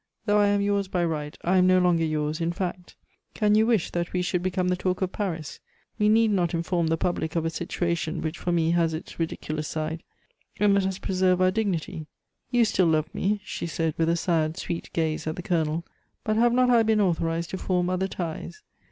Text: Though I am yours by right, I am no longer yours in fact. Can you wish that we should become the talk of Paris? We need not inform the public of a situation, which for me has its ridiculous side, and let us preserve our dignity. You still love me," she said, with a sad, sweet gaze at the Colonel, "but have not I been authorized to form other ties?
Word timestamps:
Though 0.25 0.39
I 0.39 0.47
am 0.47 0.61
yours 0.61 0.87
by 0.87 1.05
right, 1.05 1.37
I 1.43 1.57
am 1.57 1.67
no 1.67 1.77
longer 1.77 2.03
yours 2.03 2.41
in 2.41 2.51
fact. 2.51 2.95
Can 3.35 3.53
you 3.53 3.67
wish 3.67 3.91
that 3.91 4.13
we 4.13 4.23
should 4.23 4.41
become 4.41 4.69
the 4.69 4.75
talk 4.75 4.99
of 5.03 5.11
Paris? 5.11 5.59
We 5.99 6.09
need 6.09 6.31
not 6.31 6.55
inform 6.55 6.87
the 6.87 6.97
public 6.97 7.35
of 7.35 7.45
a 7.45 7.51
situation, 7.51 8.19
which 8.19 8.39
for 8.39 8.51
me 8.51 8.71
has 8.71 8.95
its 8.95 9.19
ridiculous 9.19 9.67
side, 9.67 10.01
and 10.59 10.73
let 10.73 10.87
us 10.87 10.97
preserve 10.97 11.39
our 11.39 11.51
dignity. 11.51 12.07
You 12.49 12.65
still 12.65 12.87
love 12.87 13.13
me," 13.13 13.41
she 13.45 13.67
said, 13.67 13.93
with 13.95 14.09
a 14.09 14.15
sad, 14.15 14.57
sweet 14.57 14.89
gaze 14.91 15.27
at 15.27 15.35
the 15.35 15.43
Colonel, 15.43 15.85
"but 16.23 16.35
have 16.35 16.51
not 16.51 16.71
I 16.71 16.81
been 16.81 16.99
authorized 16.99 17.51
to 17.51 17.59
form 17.59 17.87
other 17.87 18.07
ties? 18.07 18.63